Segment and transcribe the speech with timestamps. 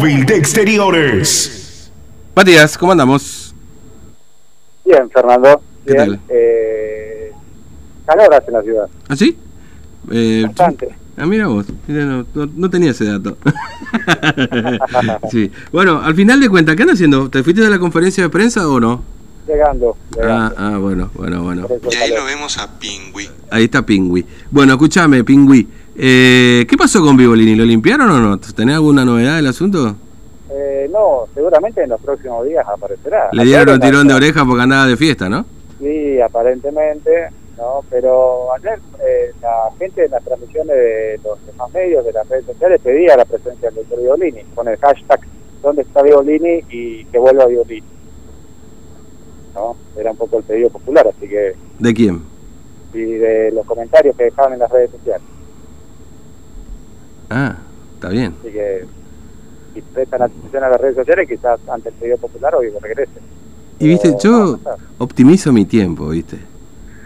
[0.00, 1.90] de Exteriores.
[2.36, 3.52] Matías, ¿cómo andamos?
[4.84, 5.60] Bien, Fernando.
[5.84, 6.06] ¿Qué Bien.
[6.06, 6.20] tal?
[6.28, 7.32] Eh,
[8.06, 8.88] calor hace en la ciudad.
[9.08, 9.36] ¿Ah, sí?
[10.12, 10.90] Eh, Bastante.
[11.16, 13.36] Ah, mira vos, mira, no, no- no tenía ese dato.
[15.32, 15.50] sí.
[15.72, 17.28] Bueno, al final de cuentas, ¿qué andas haciendo?
[17.28, 19.02] ¿Te fuiste de la conferencia de prensa o no?
[19.48, 19.96] Llegando.
[20.12, 20.54] Ah, llegando.
[20.58, 21.66] ah, bueno, bueno, bueno.
[21.66, 23.28] Eso Y ahí lo vemos a Pingüi.
[23.50, 24.24] Ahí está Pingüi.
[24.52, 25.66] Bueno, escúchame, Pingüi.
[26.00, 27.56] Eh, ¿Qué pasó con Vivolini?
[27.56, 28.38] ¿Lo limpiaron o no?
[28.38, 29.96] ¿Tenés alguna novedad del asunto?
[30.48, 33.28] Eh, no, seguramente en los próximos días aparecerá.
[33.32, 35.44] Le dieron un tirón de oreja porque andaba de fiesta, ¿no?
[35.80, 37.10] Sí, aparentemente,
[37.56, 37.80] ¿no?
[37.90, 42.46] Pero ayer eh, la gente en las transmisiones de los demás medios, de las redes
[42.46, 45.20] sociales, pedía la presencia del doctor Violini, con el hashtag
[45.62, 46.62] ¿Dónde está Violini?
[46.70, 47.82] y que vuelva Violini.
[49.52, 49.76] ¿No?
[49.96, 52.22] Era un poco el pedido popular, así que, ¿De quién?
[52.94, 55.26] y de los comentarios que dejaban en las redes sociales.
[57.30, 57.56] Ah,
[57.94, 58.34] está bien.
[58.40, 58.86] Así que,
[59.74, 63.12] si prestan atención a las redes sociales, quizás ante el pedido popular hoy regrese.
[63.78, 66.38] Y viste, Pero yo no optimizo mi tiempo, viste.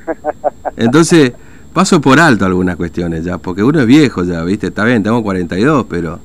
[0.77, 1.33] Entonces,
[1.73, 5.23] paso por alto algunas cuestiones ya, porque uno es viejo ya, viste, está bien, tengo
[5.23, 6.19] 42, pero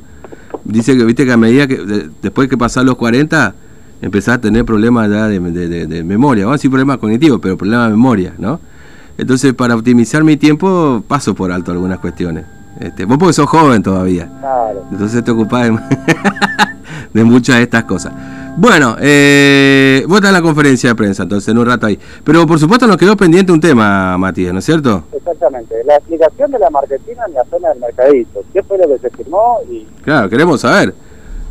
[0.64, 3.54] dice que, viste, que a medida que, de- después que pasás los 40,
[4.02, 7.40] empezás a tener problemas ya de, de- de- de memoria, vamos a decir problemas cognitivos,
[7.42, 8.60] pero problemas de memoria, ¿no?
[9.18, 12.46] Entonces, para optimizar mi tiempo, paso por alto algunas cuestiones.
[12.80, 14.30] Este, vos porque sos joven todavía.
[14.40, 14.84] Claro.
[14.92, 15.78] Entonces te ocupás de,
[17.14, 18.14] de muchas de estas cosas.
[18.60, 22.00] Bueno, eh, vos estás en la conferencia de prensa, entonces en un rato ahí.
[22.24, 25.04] Pero por supuesto nos quedó pendiente un tema, Matías, ¿no es cierto?
[25.12, 25.76] Exactamente.
[25.86, 28.44] La explicación de la marketina en la zona del mercadito.
[28.52, 29.60] ¿Qué fue lo que se firmó?
[29.70, 30.94] Y Claro, queremos saber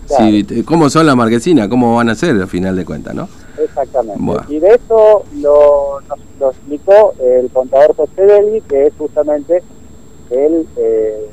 [0.08, 0.24] Claro.
[0.24, 3.28] si, cómo son las marquesinas, cómo van a ser al final de cuentas, ¿no?
[3.62, 4.18] exactamente.
[4.20, 4.42] Bueno.
[4.48, 9.62] Y de eso lo, nos, lo explicó el contador José Belli, que es justamente
[10.30, 11.26] el eh,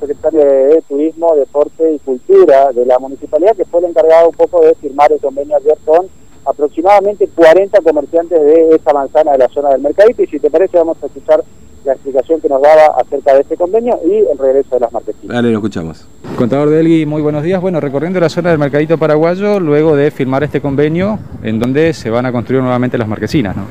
[0.00, 4.60] secretario de Turismo, Deporte y Cultura de la municipalidad, que fue el encargado un poco
[4.60, 6.06] de firmar el convenio ayer con
[6.46, 10.22] aproximadamente 40 comerciantes de esta manzana de la zona del mercadito.
[10.22, 11.44] Y si te parece, vamos a escuchar
[11.84, 15.34] la explicación que nos daba acerca de este convenio y el regreso de las marquesinas.
[15.34, 16.06] Dale, lo escuchamos.
[16.36, 17.60] Contador Delgui, muy buenos días.
[17.60, 22.10] Bueno, recorriendo la zona del Mercadito Paraguayo, luego de firmar este convenio en donde se
[22.10, 23.64] van a construir nuevamente las marquesinas, ¿no?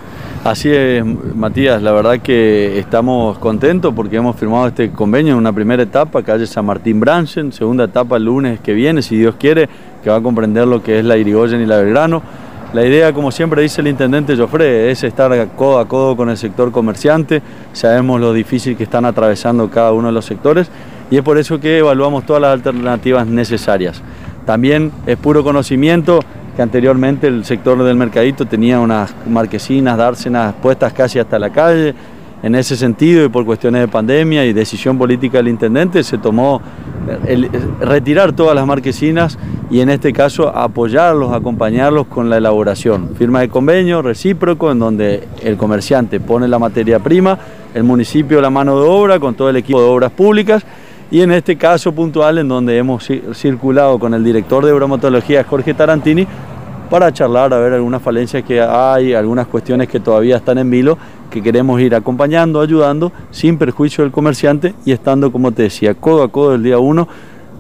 [0.43, 5.51] Así es, Matías, la verdad que estamos contentos porque hemos firmado este convenio en una
[5.51, 9.67] primera etapa, calle San Martín Branchen, segunda etapa el lunes que viene, si Dios quiere,
[10.03, 12.21] que va a comprender lo que es la Irigoyen y la Belgrano.
[12.73, 16.37] La idea, como siempre dice el intendente Joffre, es estar codo a codo con el
[16.37, 17.41] sector comerciante,
[17.73, 20.69] sabemos lo difícil que están atravesando cada uno de los sectores
[21.09, 24.01] y es por eso que evaluamos todas las alternativas necesarias.
[24.45, 26.21] También es puro conocimiento
[26.57, 31.93] que anteriormente el sector del mercadito tenía unas marquesinas, dársenas puestas casi hasta la calle.
[32.41, 36.59] En ese sentido y por cuestiones de pandemia y decisión política del intendente se tomó
[37.27, 37.47] el-
[37.79, 39.37] retirar todas las marquesinas
[39.69, 43.11] y en este caso apoyarlos, acompañarlos con la elaboración.
[43.15, 47.37] Firma de convenio recíproco en donde el comerciante pone la materia prima,
[47.75, 50.65] el municipio la mano de obra con todo el equipo de obras públicas
[51.11, 55.43] y en este caso puntual en donde hemos ci- circulado con el director de bromatología
[55.43, 56.27] Jorge Tarantini
[56.89, 60.97] para charlar a ver algunas falencias que hay, algunas cuestiones que todavía están en vilo,
[61.29, 66.23] que queremos ir acompañando, ayudando, sin perjuicio del comerciante y estando, como te decía, codo
[66.23, 67.07] a codo el día uno,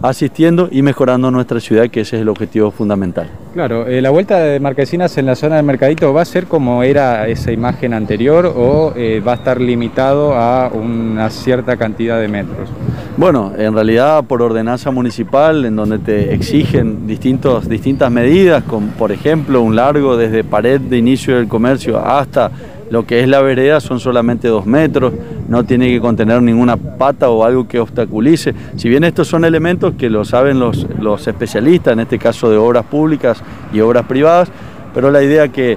[0.01, 3.27] asistiendo y mejorando nuestra ciudad, que ese es el objetivo fundamental.
[3.53, 6.83] Claro, eh, la vuelta de marquesinas en la zona del Mercadito va a ser como
[6.83, 12.27] era esa imagen anterior o eh, va a estar limitado a una cierta cantidad de
[12.27, 12.69] metros.
[13.17, 19.11] Bueno, en realidad por ordenanza municipal, en donde te exigen distintos, distintas medidas, como por
[19.11, 22.51] ejemplo un largo desde pared de inicio del comercio hasta
[22.91, 25.13] lo que es la vereda son solamente dos metros,
[25.49, 28.53] no tiene que contener ninguna pata o algo que obstaculice.
[28.75, 32.57] Si bien estos son elementos que lo saben los, los especialistas, en este caso de
[32.57, 33.41] obras públicas
[33.73, 34.51] y obras privadas,
[34.93, 35.75] pero la idea que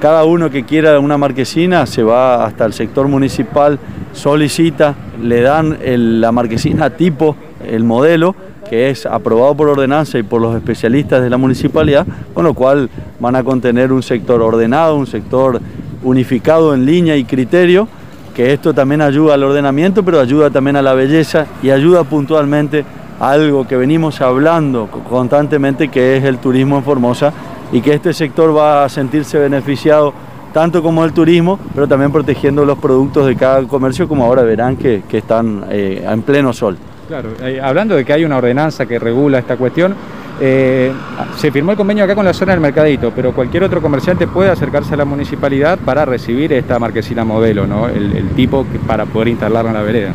[0.00, 3.78] cada uno que quiera una marquesina se va hasta el sector municipal,
[4.12, 5.78] solicita, le dan
[6.20, 8.34] la marquesina tipo, el modelo,
[8.68, 12.88] que es aprobado por ordenanza y por los especialistas de la municipalidad, con lo cual
[13.18, 15.60] van a contener un sector ordenado, un sector
[16.02, 17.86] unificado en línea y criterio,
[18.34, 22.84] que esto también ayuda al ordenamiento, pero ayuda también a la belleza y ayuda puntualmente
[23.18, 27.32] a algo que venimos hablando co- constantemente, que es el turismo en Formosa,
[27.72, 30.12] y que este sector va a sentirse beneficiado
[30.52, 34.76] tanto como el turismo, pero también protegiendo los productos de cada comercio, como ahora verán
[34.76, 36.76] que, están eh, en pleno sol.
[37.08, 39.94] Claro, eh, hablando de que hay una ordenanza que regula esta cuestión,
[40.42, 40.90] eh,
[41.36, 44.50] se firmó el convenio acá con la zona del Mercadito, pero cualquier otro comerciante puede
[44.50, 47.88] acercarse a la municipalidad para recibir esta marquesina modelo, ¿no?
[47.88, 50.12] El, tipo para poder instalarla en la vereda.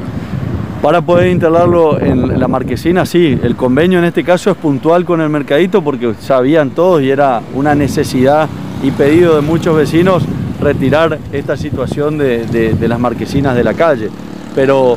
[0.86, 5.20] Para poder instalarlo en la marquesina, sí, el convenio en este caso es puntual con
[5.20, 8.48] el mercadito porque sabían todos y era una necesidad
[8.84, 10.24] y pedido de muchos vecinos
[10.62, 14.12] retirar esta situación de, las marquesinas de la calle.
[14.54, 14.96] Pero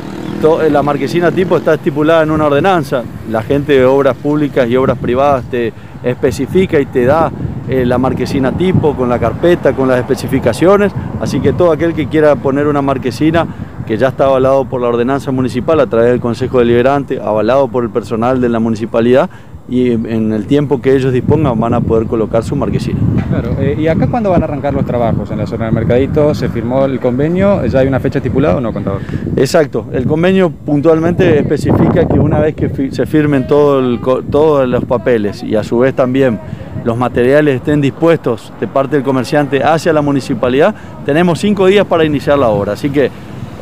[0.70, 4.98] la marquesina tipo está estipulada en una ordenanza, la gente de obras públicas y obras
[4.98, 7.32] privadas te especifica y te da
[7.66, 12.08] eh, la marquesina tipo con la carpeta, con las especificaciones, así que todo aquel que
[12.08, 13.46] quiera poner una marquesina
[13.88, 17.84] que ya está avalado por la ordenanza municipal a través del Consejo Deliberante, avalado por
[17.84, 19.30] el personal de la municipalidad
[19.66, 22.98] y en el tiempo que ellos dispongan van a poder colocar su marquesina.
[23.30, 25.30] Claro, eh, ¿y acá cuándo van a arrancar los trabajos?
[25.30, 27.64] ¿En la zona del Mercadito se firmó el convenio?
[27.64, 29.00] ¿Ya hay una fecha estipulada o no, contador?
[29.36, 33.98] Exacto, el convenio puntualmente especifica que una vez que se firmen todo
[34.30, 36.38] todos los papeles y a su vez también
[36.84, 40.74] los materiales estén dispuestos de parte del comerciante hacia la municipalidad,
[41.06, 42.74] tenemos cinco días para iniciar la obra.
[42.74, 43.10] Así que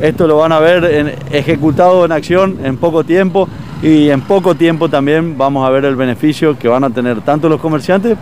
[0.01, 3.47] esto lo van a ver ejecutado en acción en poco tiempo
[3.81, 7.47] y en poco tiempo también vamos a ver el beneficio que van a tener tanto
[7.47, 8.17] los comerciantes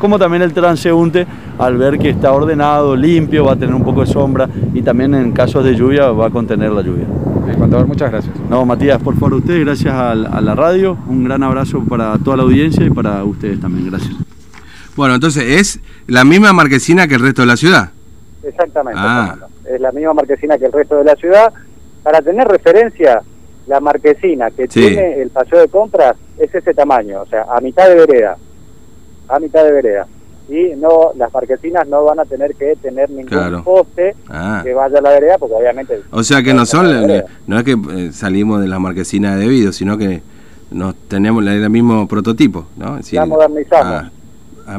[0.00, 1.26] como también el transeúnte
[1.58, 5.14] al ver que está ordenado, limpio, va a tener un poco de sombra y también
[5.14, 7.06] en casos de lluvia va a contener la lluvia.
[7.58, 8.34] contador, muchas gracias.
[8.48, 12.42] No, Matías, por favor, ustedes, gracias a la radio, un gran abrazo para toda la
[12.44, 14.14] audiencia y para ustedes también, gracias.
[14.96, 17.90] Bueno, entonces es la misma marquesina que el resto de la ciudad.
[18.42, 19.00] Exactamente.
[19.02, 19.36] Ah.
[19.66, 21.52] Es la misma marquesina que el resto de la ciudad.
[22.02, 23.22] Para tener referencia,
[23.66, 27.88] la marquesina que tiene el paseo de compras es ese tamaño, o sea, a mitad
[27.88, 28.36] de vereda.
[29.28, 30.06] A mitad de vereda.
[30.48, 34.60] Y no las marquesinas no van a tener que tener ningún poste ah.
[34.62, 36.02] que vaya a la vereda, porque obviamente...
[36.10, 37.06] O sea que no son,
[37.46, 40.20] no es que eh, salimos de las marquesinas de debido, sino que
[40.70, 42.98] nos tenemos el mismo prototipo, ¿no?
[43.12, 43.92] la modernizamos.
[43.94, 44.10] Ah.
[44.66, 44.78] Ah,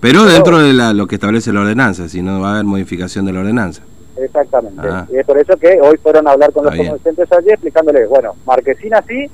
[0.00, 3.32] Pero dentro de lo que establece la ordenanza, si no va a haber modificación de
[3.32, 3.82] la ordenanza.
[4.16, 4.82] Exactamente.
[4.82, 5.06] Ah.
[5.10, 8.34] Y es por eso que hoy fueron a hablar con los comerciantes allí explicándoles, bueno,
[8.46, 9.30] marquesina sí,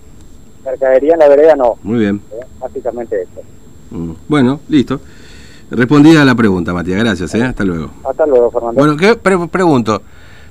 [0.64, 1.76] mercadería en la vereda no.
[1.82, 2.20] Muy bien.
[2.32, 2.44] ¿Eh?
[2.60, 3.42] Básicamente eso.
[3.90, 4.12] Mm.
[4.28, 5.00] Bueno, listo.
[5.70, 7.02] Respondida la pregunta, Matías.
[7.02, 7.42] Gracias, ¿eh?
[7.42, 7.90] Hasta luego.
[8.08, 8.78] Hasta luego, Fernando.
[8.78, 10.02] Bueno, ¿qué pregunto?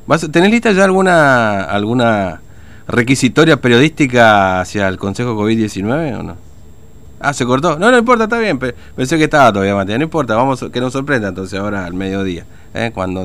[0.07, 2.41] ¿Vas, ¿Tenés lista ya alguna alguna
[2.88, 6.52] requisitoria periodística hacia el Consejo COVID-19 o no?
[7.25, 7.80] Ah, se cortó.
[7.80, 8.60] No, no importa, está bien.
[8.60, 9.98] Pensé que estaba todavía, Matías.
[9.98, 12.46] No importa, vamos que nos sorprenda entonces ahora al mediodía.
[12.74, 12.92] ¿eh?
[12.94, 13.22] Cuando